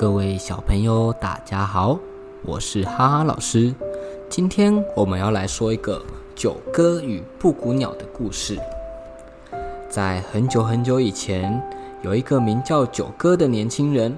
[0.00, 2.00] 各位小朋友，大家好，
[2.42, 3.74] 我是哈哈老师。
[4.30, 6.02] 今天我们要来说一个
[6.34, 8.58] 九哥与布谷鸟的故事。
[9.90, 11.62] 在很久很久以前，
[12.00, 14.16] 有一个名叫九哥的年轻人。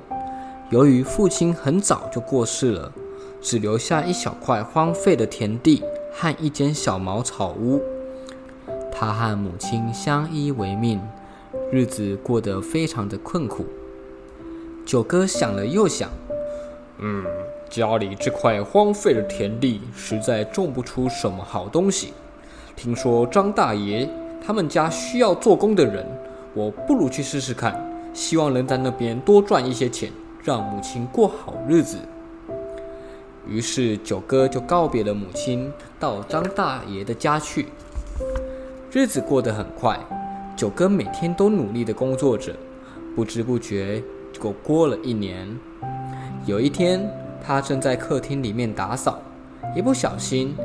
[0.70, 2.92] 由于父亲很早就过世了，
[3.40, 5.82] 只留下一小块荒废的田地
[6.14, 7.82] 和一间小茅草屋。
[8.92, 11.02] 他和母亲相依为命，
[11.72, 13.66] 日子过得非常的困苦。
[14.92, 16.10] 九哥想了又想，
[16.98, 17.24] 嗯，
[17.70, 22.12] 家里这块荒废的田地实在种不出什么好东西。
[22.76, 24.06] 听说张大爷
[24.46, 26.06] 他们家需要做工的人，
[26.52, 30.12] 我不如去试试看，希望能在那边多赚一些钱，
[30.44, 31.96] 让母亲过好日子。
[33.48, 37.68] 于是九哥就告别了母亲，到张大爷的家去。
[38.90, 39.98] 日子过得很快，
[40.54, 42.54] 九哥每天都努力的工作着，
[43.16, 44.04] 不知不觉。
[44.42, 45.46] 过过了一年，
[46.46, 47.08] 有一天，
[47.40, 49.20] 他正在客厅里面打扫，
[49.76, 50.56] 一不小心，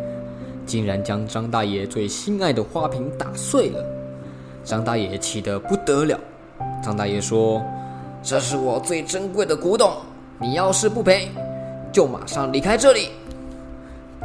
[0.65, 3.85] 竟然将张大爷最心爱的花瓶打碎了。
[4.63, 6.19] 张大爷气得不得了。
[6.83, 7.63] 张大爷说
[8.23, 9.91] ：“这是我最珍贵的古董，
[10.41, 11.29] 你要是不赔，
[11.91, 13.09] 就马上离开这里。”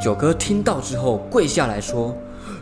[0.01, 2.15] 九哥听到之后跪下来说：“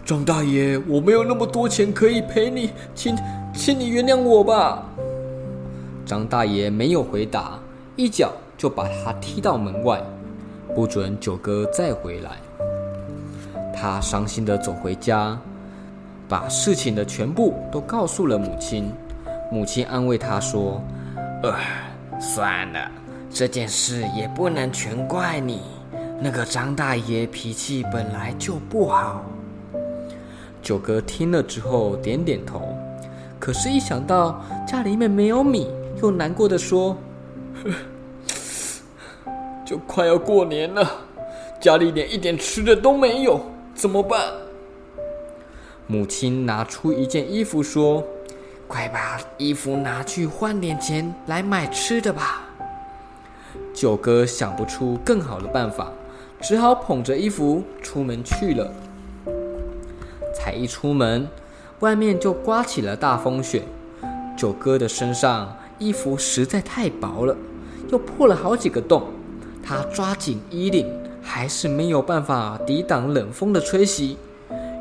[0.04, 3.16] 张大爷，我没有那么多钱可以赔你，请，
[3.54, 4.86] 请你原谅我吧。”
[6.12, 7.58] 张大爷没有回答，
[7.96, 10.04] 一脚就把他踢到门外，
[10.76, 12.32] 不准九哥再回来。
[13.74, 15.40] 他伤心的走回家，
[16.28, 18.92] 把事情的全部都告诉了母亲。
[19.50, 20.82] 母亲安慰他说
[21.44, 21.56] ：“呃，
[22.20, 22.92] 算了，
[23.30, 25.62] 这件事也不能全怪你。
[26.20, 29.24] 那个张大爷脾气本来就不好。”
[30.62, 32.76] 九哥听了之后点点头，
[33.40, 35.70] 可是，一想到家里面没有米，
[36.02, 36.98] 又难过的说
[39.64, 40.90] ：“就快要过年了，
[41.60, 43.40] 家里连一点吃的都没有，
[43.76, 44.20] 怎么办？”
[45.86, 48.04] 母亲拿出一件衣服说
[48.68, 52.50] ：“快把衣服拿去换点钱来买吃的吧。”
[53.72, 55.92] 九哥想不出更好的办法，
[56.42, 58.72] 只好捧着衣服出门去了。
[60.34, 61.28] 才一出门，
[61.82, 63.62] 外面就刮起了大风雪，
[64.36, 65.56] 九哥的身上。
[65.82, 67.36] 衣服实在太薄了，
[67.90, 69.08] 又破了好几个洞。
[69.64, 70.86] 他抓紧衣领，
[71.24, 74.16] 还是没有办法抵挡冷风的吹袭。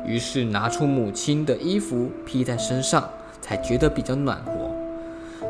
[0.05, 3.09] 于是拿出母亲的衣服披在身上，
[3.41, 4.51] 才觉得比较暖和。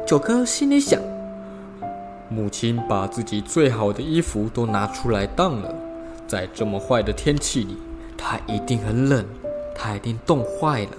[0.08, 1.02] 九哥心里想：
[2.30, 5.76] 母亲把自己最好的衣服都拿出来当了，
[6.26, 7.78] 在这么坏的天气里，
[8.18, 9.26] 她一定很冷，
[9.76, 10.92] 她一定冻坏了。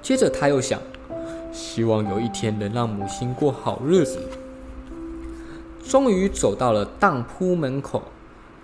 [0.00, 0.80] 接着他又想。
[1.56, 4.18] 希望有一天能让母亲过好日子。
[5.82, 8.02] 终于走到了当铺门口，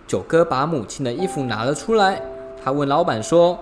[0.06, 2.20] 九哥把母亲的衣服拿了出来。
[2.62, 3.58] 他问老板说：“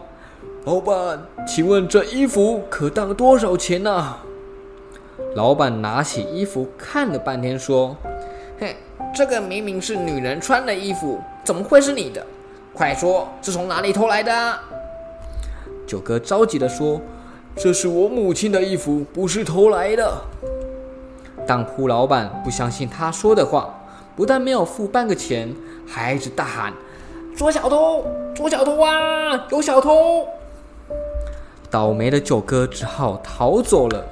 [0.67, 4.17] 老板，请问这衣服可当多少钱呢？”
[5.37, 7.97] 老板拿起衣服看了半天，说
[8.59, 8.75] ：“嘿，
[9.15, 12.27] 这个明明是女人穿的衣服，怎么会是你的？
[12.75, 14.59] 快说，是从哪里偷来的？”
[15.87, 17.01] 九哥着急的说。
[17.57, 20.23] 这是我母亲的衣服，不是偷来的。
[21.47, 23.75] 当铺老板不相信他说的话，
[24.17, 25.55] 不但没有付半个钱，
[25.87, 26.73] 还一直大喊
[27.37, 28.05] ：“捉小偷！
[28.35, 29.47] 捉小偷啊！
[29.51, 30.27] 有小偷！”
[31.71, 34.05] 倒霉的九哥只好逃走了。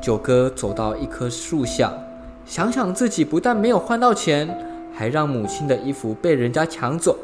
[0.00, 1.92] 九哥走到一棵树下，
[2.46, 4.48] 想想自己不但没有换到钱，
[4.94, 7.16] 还让母亲的衣服被人家抢走，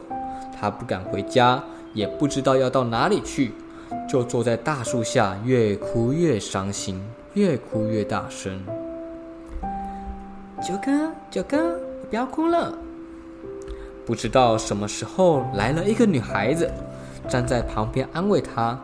[0.59, 1.63] 他不敢回家，
[1.95, 3.53] 也不知道要到哪里去。
[4.09, 7.03] 就坐在大树下，越哭越伤心，
[7.35, 8.61] 越哭越大声。
[10.63, 11.79] 九哥，九哥，
[12.11, 12.73] 不要哭了。
[14.05, 16.71] 不知道什么时候来了一个女孩子，
[17.29, 18.79] 站在旁边安慰他：“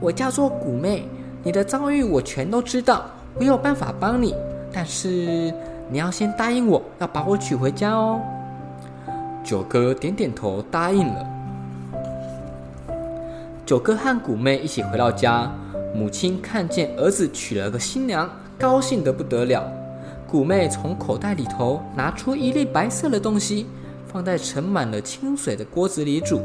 [0.00, 1.08] 我叫做古妹，
[1.42, 3.06] 你的遭遇我全都知道，
[3.38, 4.34] 我有办法帮你，
[4.72, 5.52] 但是
[5.88, 8.20] 你要先答应我要把我娶回家哦。”
[9.44, 11.26] 九哥点点头，答应了。
[13.64, 15.48] 九哥和古妹一起回到家，
[15.94, 18.28] 母亲看见儿子娶了个新娘，
[18.58, 19.70] 高兴得不得了。
[20.26, 23.66] 古妹从口袋里头拿出一粒白色的东西，
[24.08, 26.40] 放在盛满了清水的锅子里煮。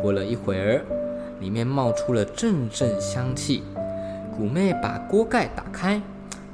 [0.00, 0.82] 过了一会儿，
[1.40, 3.62] 里面冒出了阵阵香气。
[4.34, 6.00] 古妹把锅盖打开，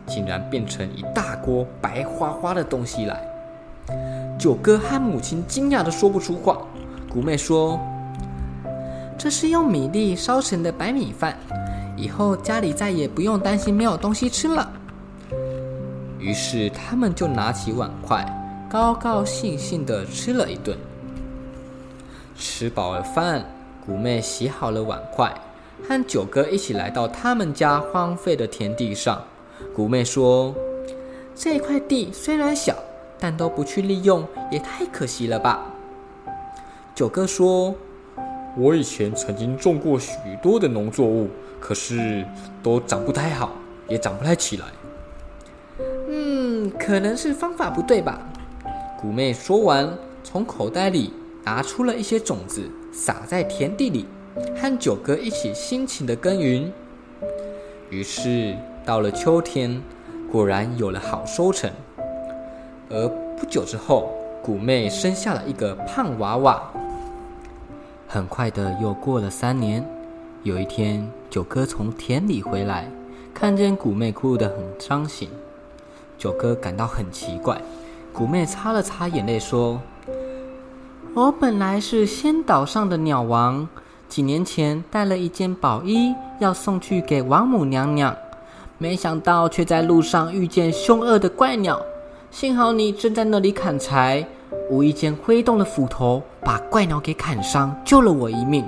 [0.04, 3.24] 竟然变成一大锅白花花的东西来。
[4.36, 6.58] 九哥和母亲惊讶的说不出话。
[7.08, 7.80] 古妹说。
[9.18, 11.36] 这是用米粒烧成的白米饭，
[11.96, 14.70] 以后家里再也不用担心没有东西吃了。
[16.18, 18.24] 于是他们就拿起碗筷，
[18.68, 20.76] 高高兴兴地吃了一顿。
[22.36, 23.44] 吃饱了饭，
[23.84, 25.32] 古妹洗好了碗筷，
[25.88, 29.22] 和九哥一起来到他们家荒废的田地上。
[29.74, 30.54] 古妹说
[31.34, 32.76] ：“这块地虽然小，
[33.18, 35.64] 但都不去利用，也太可惜了吧？”
[36.94, 37.74] 九哥说
[38.56, 41.28] ：“我以前曾经种过许多的农作物，
[41.60, 42.24] 可是
[42.62, 43.52] 都长不太好，
[43.88, 44.66] 也长不太起来。”
[46.08, 48.20] 嗯，可能是方法不对吧？
[48.98, 51.12] 古妹说完，从口袋里。
[51.44, 54.04] 拿出了一些种子，撒在田地里，
[54.56, 56.72] 和九哥一起辛勤的耕耘。
[57.88, 59.80] 于是到了秋天，
[60.28, 61.70] 果然有了好收成。
[62.90, 63.08] 而
[63.38, 64.12] 不久之后，
[64.42, 66.68] 古妹生下了一个胖娃娃。
[68.08, 69.84] 很快的又过了三年，
[70.44, 72.88] 有一天，九哥从田里回来，
[73.34, 75.28] 看见古妹哭得很伤心。
[76.16, 77.60] 九哥感到很奇怪，
[78.12, 79.80] 古妹擦了擦眼泪说。
[81.14, 83.68] 我本来是仙岛上的鸟王，
[84.08, 88.16] 几年前带了一件宝衣要送去给王母娘娘，
[88.78, 91.82] 没想到却在路上遇见凶恶的怪鸟。
[92.30, 94.26] 幸好你正在那里砍柴，
[94.70, 98.64] 无意间挥动了斧头，把怪鸟给砍伤，救了我一命。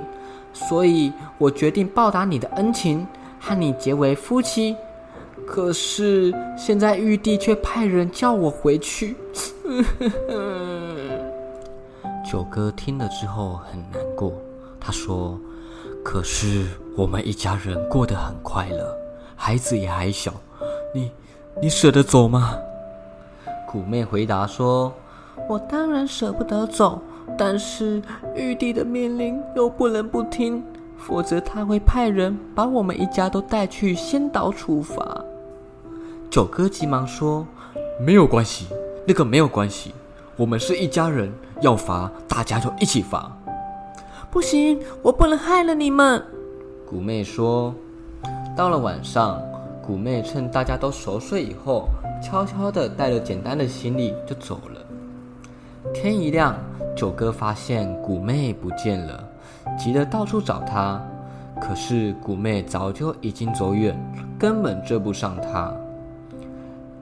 [0.53, 3.05] 所以我决定报答你的恩情，
[3.39, 4.75] 和你结为夫妻。
[5.47, 9.15] 可是现在玉帝却派人叫我回去。
[12.29, 14.33] 九哥听了之后很难过，
[14.79, 15.39] 他说
[16.05, 18.95] ：“可是我们一家人过得很快乐，
[19.35, 20.33] 孩子也还小，
[20.93, 21.11] 你
[21.61, 22.55] 你舍得走吗？”
[23.67, 24.93] 古妹回答说
[25.47, 27.01] ：“我当然舍不得走，
[27.37, 28.01] 但是
[28.35, 30.63] 玉帝的命令又不能不听，
[30.97, 35.23] 否则他会派人把我们一家都带去仙岛处罚。”
[36.29, 37.45] 九哥急忙说
[37.99, 38.67] ：“没有关系，
[39.07, 39.93] 那个没有关系。”
[40.37, 41.31] 我们是一家人，
[41.61, 43.35] 要罚大家就一起罚。
[44.31, 46.23] 不行，我不能害了你们。
[46.87, 47.73] 古妹说。
[48.55, 49.41] 到了晚上，
[49.81, 51.87] 古妹趁大家都熟睡以后，
[52.21, 54.81] 悄悄地带着简单的行李就走了。
[55.93, 56.55] 天一亮，
[56.95, 59.23] 九哥发现古妹不见了，
[59.77, 61.01] 急得到处找她。
[61.59, 63.97] 可是古妹早就已经走远，
[64.37, 65.73] 根本追不上她。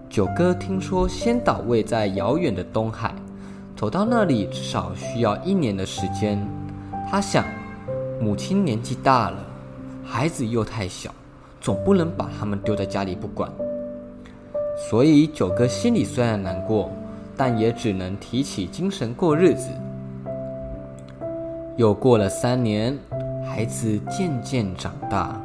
[0.10, 3.14] 九哥听说仙岛位在遥远的东海。
[3.76, 6.44] 走到那里至少需要一年的时间。
[7.12, 7.46] 他想，
[8.20, 9.38] 母亲年纪大了，
[10.04, 11.14] 孩子又太小，
[11.62, 13.52] 总不能把他们丢在家里不管。
[14.90, 16.90] 所以九哥心里虽然难过，
[17.38, 19.70] 但也只能提起精神过日子。
[21.76, 22.98] 又过了三年，
[23.46, 25.40] 孩子渐渐长大，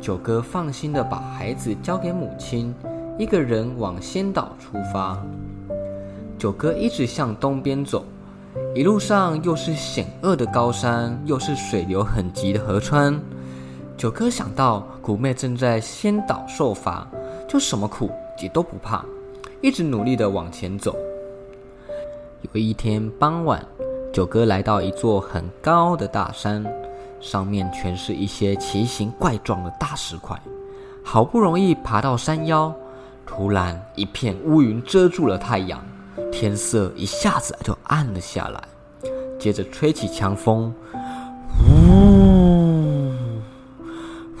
[0.00, 2.74] 九哥放心的把孩子交给母亲，
[3.16, 5.16] 一个人往仙岛出发。
[6.36, 8.04] 九哥一直向东边走，
[8.74, 13.20] 一路上又是险恶的高山，又是水流很急的河川。
[13.96, 17.06] 九哥想到古妹正在仙岛受罚，
[17.48, 18.10] 就什么苦
[18.42, 19.04] 也都不怕，
[19.60, 20.96] 一直努力的往前走。
[22.54, 23.62] 有一天傍晚，
[24.10, 26.64] 九哥来到一座很高的大山，
[27.20, 30.40] 上面全是一些奇形怪状的大石块。
[31.04, 32.74] 好不容易爬到山腰，
[33.26, 35.84] 突然一片乌云遮住了太阳。
[36.32, 38.64] 天色一下子就暗了下来，
[39.38, 40.72] 接着吹起强风，
[41.68, 43.12] 呜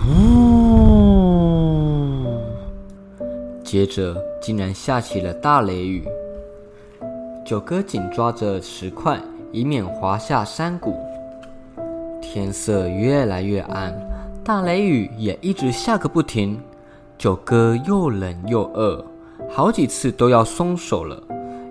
[0.02, 0.14] 呜，
[3.62, 6.08] 接着竟然下起了大雷雨。
[7.48, 9.18] 九哥紧抓着石块，
[9.52, 10.94] 以免滑下山谷。
[12.20, 13.98] 天色越来越暗，
[14.44, 16.60] 大雷雨也一直下个不停。
[17.16, 19.02] 九哥又冷又饿，
[19.48, 21.22] 好几次都要松手了。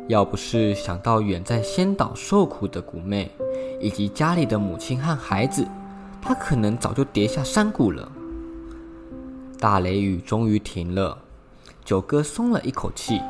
[0.07, 3.29] 要不是想到远在仙岛受苦的古妹，
[3.79, 5.63] 以及家里的母亲和孩子，
[6.19, 8.11] 他可能早就跌下山谷了。
[9.59, 11.15] 大雷雨终于停了，
[11.85, 13.21] 九哥松了一口气，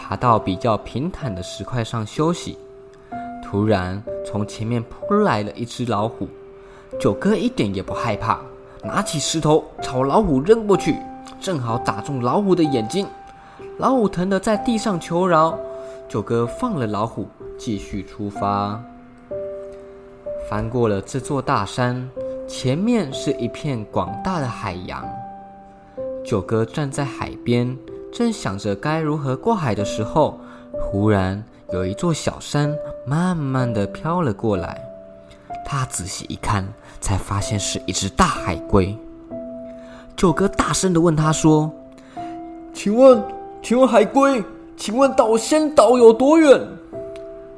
[0.00, 2.56] 爬到比较平坦的石块上休息。
[3.44, 6.26] 突然，从前面扑来了一只老虎，
[6.98, 8.40] 九哥一点也不害怕，
[8.82, 10.96] 拿起石头朝老虎扔过去，
[11.38, 13.06] 正好打中老虎的眼睛，
[13.76, 15.58] 老虎疼得在地上求饶。
[16.08, 17.28] 九哥放了老虎，
[17.58, 18.82] 继续出发。
[20.48, 22.08] 翻过了这座大山，
[22.48, 25.06] 前面是一片广大的海洋。
[26.24, 27.76] 九哥站在海边，
[28.12, 30.38] 正想着该如何过海的时候，
[30.80, 32.74] 忽然有一座小山
[33.06, 34.80] 慢慢的飘了过来。
[35.64, 36.66] 他仔细一看，
[37.00, 38.96] 才发现是一只大海龟。
[40.16, 41.70] 九哥大声的问他说
[42.74, 43.22] ：“请问，
[43.62, 44.42] 请问海龟？”
[44.76, 46.58] 请问到仙岛有多远？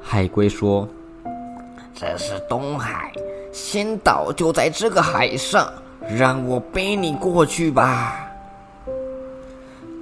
[0.00, 0.88] 海龟说
[1.94, 3.12] ：“这是东海，
[3.52, 5.72] 仙岛就在这个海上，
[6.16, 8.28] 让我背你过去吧。”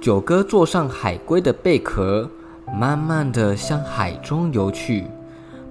[0.01, 2.27] 九哥坐上海龟的贝壳，
[2.73, 5.05] 慢慢的向海中游去。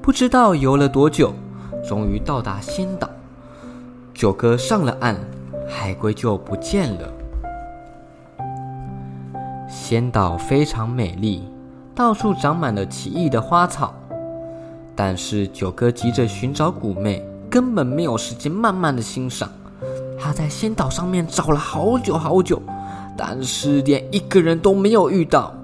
[0.00, 1.34] 不知道游了多久，
[1.84, 3.10] 终于到达仙岛。
[4.14, 5.16] 九哥上了岸，
[5.68, 7.12] 海龟就不见了。
[9.68, 11.42] 仙岛非常美丽，
[11.92, 13.92] 到处长满了奇异的花草。
[14.94, 19.50] 但是九哥急着寻找古妹，根本没有时间慢慢的欣赏。
[20.16, 22.62] 他在仙岛上面找了好久好久，
[23.22, 25.54] 但是连一个人都没有遇到。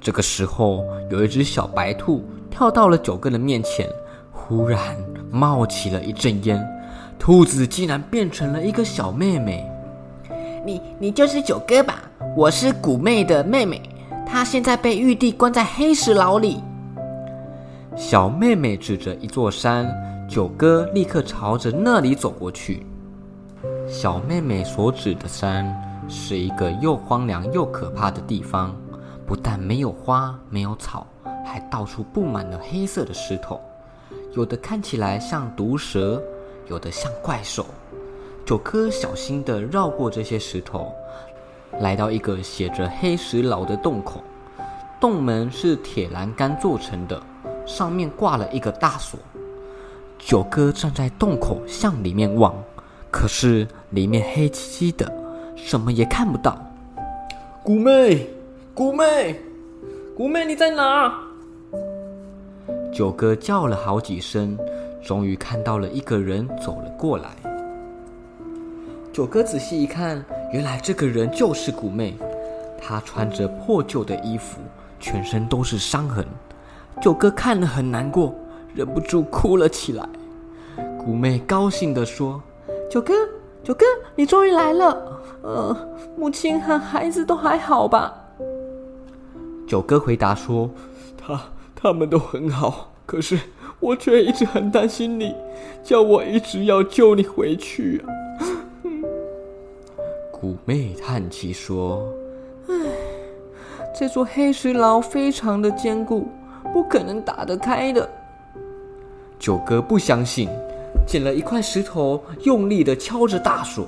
[0.00, 3.88] 这个时候，有一只小白兔跳到了九哥的面前，
[4.30, 4.96] 忽然
[5.32, 6.64] 冒起了一阵烟，
[7.18, 9.68] 兔子竟然变成了一个小妹妹。
[10.64, 12.04] 你你就是九哥吧？
[12.36, 13.82] 我是古妹的妹妹，
[14.24, 16.62] 她现在被玉帝关在黑石牢里。
[17.96, 19.92] 小妹妹指着一座山，
[20.28, 22.86] 九哥立刻朝着那里走过去。
[23.88, 25.66] 小妹妹所指的山
[26.08, 28.74] 是一个又荒凉又可怕的地方，
[29.26, 31.06] 不但没有花，没有草，
[31.44, 33.60] 还到处布满了黑色的石头，
[34.32, 36.22] 有的看起来像毒蛇，
[36.68, 37.66] 有的像怪兽。
[38.44, 40.92] 九哥小心地绕过这些石头，
[41.80, 44.22] 来到一个写着“黑石牢”的洞口，
[45.00, 47.20] 洞门是铁栏杆做成的。
[47.66, 49.18] 上面挂了一个大锁，
[50.18, 52.54] 九哥站在洞口向里面望，
[53.10, 55.10] 可是里面黑漆漆的，
[55.64, 56.58] 什么也看不到。
[57.62, 58.28] 古妹，
[58.74, 59.40] 古妹，
[60.14, 61.18] 古妹，你在哪？
[62.92, 64.58] 九哥叫了好几声，
[65.02, 67.30] 终于看到了一个人走了过来。
[69.10, 72.14] 九哥仔细一看，原来这个人就是古妹，
[72.78, 74.60] 她穿着破旧的衣服，
[75.00, 76.22] 全身都是伤痕。
[77.00, 78.34] 九哥看了很难过，
[78.74, 80.06] 忍不住哭了起来。
[80.98, 82.42] 古妹高兴地说
[82.90, 83.14] ：“九哥，
[83.64, 85.20] 九哥，你终于来了。
[85.42, 85.76] 呃，
[86.16, 88.14] 母亲和孩子都还好吧？”
[89.66, 90.70] 九哥回答说
[91.16, 91.40] ：“他
[91.74, 93.38] 他们都很好，可是
[93.80, 95.34] 我却一直很担心你，
[95.82, 98.12] 叫我一直要救你回去啊。
[100.30, 102.06] ”古妹叹气说
[102.68, 102.74] ：“唉，
[103.98, 106.28] 这座黑石牢非常的坚固。”
[106.72, 108.08] 不可能打得开的。
[109.38, 110.48] 九哥不相信，
[111.06, 113.86] 捡了一块石头，用力的敲着大锁，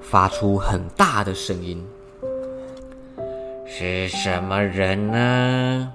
[0.00, 1.84] 发出很大的声音。
[3.66, 5.92] 是什么人呢？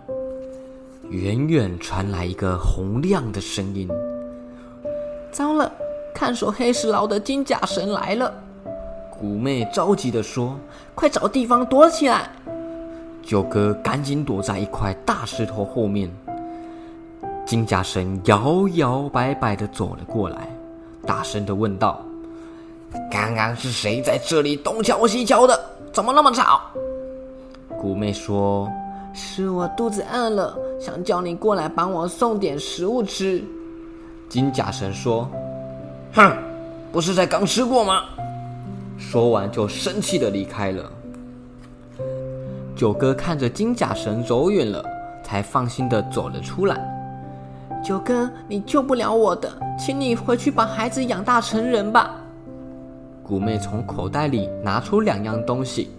[1.09, 3.89] 远远传来一个洪亮的声音。
[5.31, 5.71] 糟了，
[6.13, 8.33] 看守黑石牢的金甲神来了！
[9.09, 10.59] 古妹着急的说
[10.93, 12.29] ：“快找地方躲起来！”
[13.23, 16.11] 九哥赶紧躲在一块大石头后面。
[17.49, 20.55] 金甲神摇摇摆摆的走了过来，
[21.03, 21.99] 大声的问道
[23.09, 25.59] ：“刚刚是谁在这里东敲西敲的？
[25.91, 26.61] 怎么那么吵？”
[27.81, 28.69] 古妹说
[29.15, 33.43] ：“是我肚子饿了，想叫你过来帮我送点食物吃。”
[34.29, 35.27] 金甲神说
[36.13, 36.31] ：“哼，
[36.91, 38.03] 不是才刚吃过吗？”
[38.95, 40.91] 说完就生气的离开了。
[42.75, 44.85] 九哥看着金甲神走远了，
[45.23, 46.88] 才放心的走了出来。
[47.83, 52.15] 九哥，你救不了我的，请你回去把孩子养大成人吧。
[53.23, 55.89] 古妹从口袋里拿出两样东西，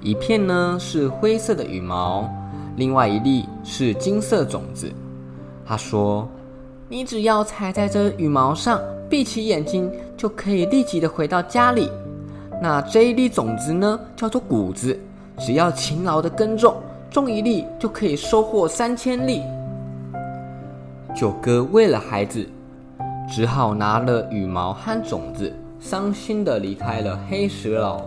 [0.00, 2.28] 一片呢是灰色的羽毛，
[2.76, 4.90] 另外一粒是金色种子。
[5.66, 6.28] 她说
[6.88, 11.90] ：“你只要踩在这羽毛上，闭起眼睛，就可以立即的回到家里。
[12.62, 14.98] 那这一粒种子呢，叫做谷子。”
[15.38, 16.76] 只要勤劳的耕种，
[17.10, 19.42] 种一粒就可以收获三千粒。
[21.14, 22.48] 九哥为了孩子，
[23.28, 28.00] 只好拿了羽毛和种子，伤心的离开了黑石牢。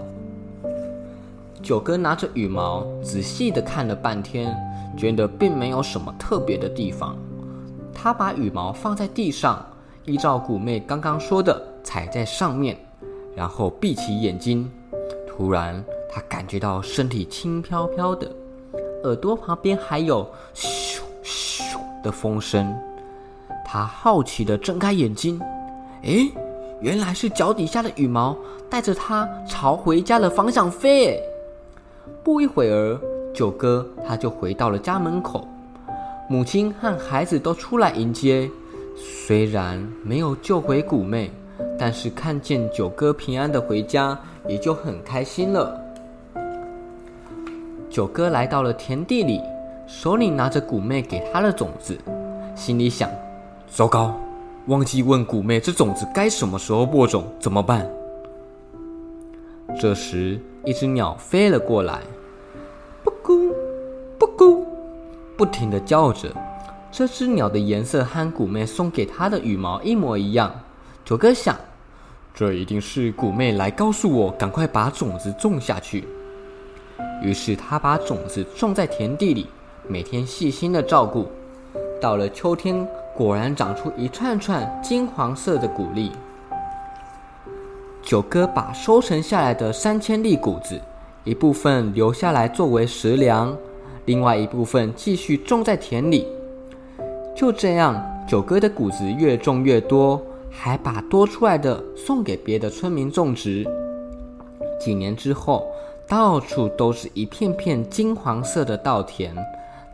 [1.61, 4.55] 九哥拿着羽毛，仔细的看了半天，
[4.97, 7.15] 觉得并没有什么特别的地方。
[7.93, 9.63] 他把羽毛放在地上，
[10.05, 12.75] 依照古妹刚刚说的，踩在上面，
[13.35, 14.69] 然后闭起眼睛。
[15.27, 15.83] 突然。
[16.15, 18.31] 他感觉到身体轻飘飘的，
[19.03, 22.71] 耳朵旁边还有咻咻的风声。
[23.73, 25.41] 他好奇的睁开眼睛，
[26.03, 26.31] 诶，
[26.79, 28.37] 原来是脚底下的羽毛
[28.69, 31.19] 带着他朝回家的方向飞。
[32.23, 32.99] 不一会儿，
[33.33, 35.47] 九哥他就回到了家门口，
[36.29, 38.47] 母亲和孩子都出来迎接。
[38.95, 41.31] 虽然没有救回古妹，
[41.75, 44.15] 但是看见九哥平安的回家，
[44.47, 45.81] 也就很开心了。
[47.89, 49.41] 九哥来到了田地里，
[49.87, 51.97] 手里拿着古妹给他的种子，
[52.55, 53.09] 心里想：
[53.75, 54.15] 糟糕，
[54.67, 57.89] 忘记问古妹这种子该什么时候播种，怎么办？
[59.81, 62.01] 这时，一只鸟飞了过来，
[63.03, 63.51] 不咕
[64.19, 64.63] 不咕，
[65.35, 66.31] 不停的叫着。
[66.91, 70.53] 这只鸟的颜色和古妹送给它的羽毛一模一样。
[71.03, 71.57] 九哥想，
[72.31, 76.07] 这一定是古妹来告诉我，赶快把种子种下去。
[77.23, 79.47] 于是他把种子种在田地里，
[79.87, 81.27] 每天细心的照顾。
[81.99, 86.11] 到了秋天，果然长出一串串金黄色的谷粒。
[88.01, 90.81] 九哥把收成下来的三千粒谷子，
[91.23, 93.55] 一部分留下来作为食粮，
[94.05, 96.27] 另外一部分继续种在田里。
[97.35, 103.65] 就这样，九哥的谷子越种越多，还把多出来的送给别的村民种植。
[104.79, 105.65] 几年之后，
[106.07, 109.33] 到处都是一片片金黄色的稻田，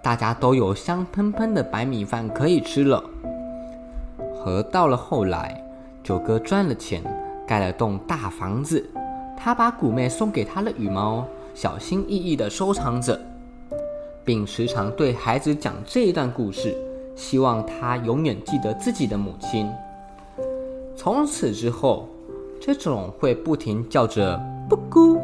[0.01, 3.03] 大家都有香喷喷的白米饭可以吃了。
[4.36, 5.62] 和到了后来，
[6.03, 7.03] 九哥赚了钱，
[7.46, 8.89] 盖了栋大房子，
[9.38, 13.20] 他把古妹送给他的羽毛，小心翼翼的收藏着，
[14.24, 16.75] 并时常对孩子讲这一段故事。
[17.15, 19.70] 希望他永远记得自己的母亲。
[20.96, 22.08] 从此之后，
[22.62, 24.39] 这种会不停叫着
[24.70, 25.20] “不咕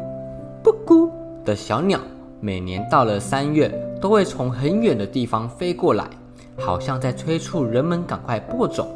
[0.62, 1.10] 不咕”
[1.42, 1.98] 的小鸟，
[2.46, 3.68] 每年到了三月，
[4.00, 6.08] 都会从很远的地方飞过来，
[6.56, 8.86] 好像在催促人们赶快播种。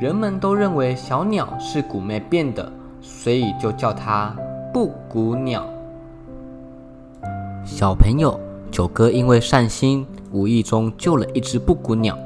[0.00, 2.72] 人们都认为小鸟是古妹变的，
[3.02, 4.34] 所以就叫它
[4.72, 5.62] “布谷鸟”。
[7.66, 10.06] 小朋友，九哥因为善心。
[10.32, 12.16] 无意中救了一只布谷鸟，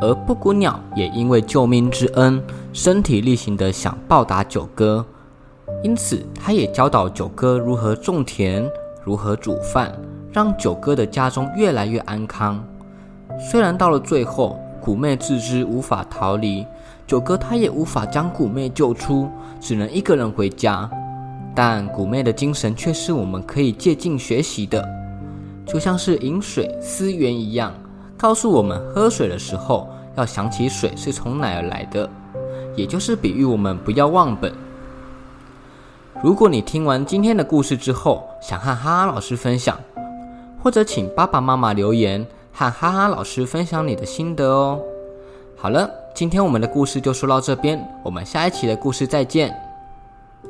[0.00, 2.40] 而布谷鸟也因为救命之恩，
[2.72, 5.04] 身体力行的想报答九哥，
[5.82, 8.70] 因此他也教导九哥如何种田，
[9.02, 9.92] 如何煮饭，
[10.30, 12.62] 让九哥的家中越来越安康。
[13.38, 16.66] 虽然到了最后，古妹自知无法逃离，
[17.06, 20.88] 九哥他也无法将古妹救出，只能一个人回家。
[21.54, 24.86] 但古妹的精神却是我们可以借鉴学习的。
[25.66, 27.72] 就像是饮水思源一样，
[28.18, 32.08] 告诉我们喝水的时候要想起水是从哪儿来的，
[32.76, 34.52] 也就是比喻我们不要忘本。
[36.22, 39.80] 如果你听完今天的故事之后，想和哈哈老师分享，
[40.62, 44.78] 或者请爸爸妈妈留言和哈哈老师分享你的心得哦。
[45.56, 49.69] 好了，今天我们的故事就说到这边，我们下一期的故事再见。